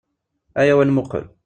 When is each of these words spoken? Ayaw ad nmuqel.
Ayaw 0.59 0.77
ad 0.79 0.87
nmuqel. 0.89 1.25